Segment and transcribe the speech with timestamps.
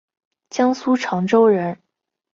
[0.49, 1.77] 江苏长洲人。